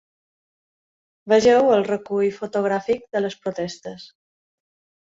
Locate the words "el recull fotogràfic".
1.75-3.07